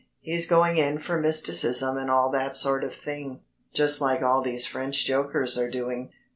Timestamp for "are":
5.59-5.69